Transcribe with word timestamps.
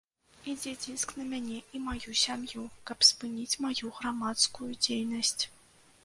Ідзе 0.51 0.71
ціск 0.83 1.11
на 1.17 1.25
мяне 1.33 1.57
і 1.79 1.81
маю 1.89 2.13
сям'ю, 2.21 2.63
каб 2.91 3.05
спыніць 3.09 3.59
маю 3.65 3.91
грамадскую 3.99 4.71
дзейнасць. 4.85 5.37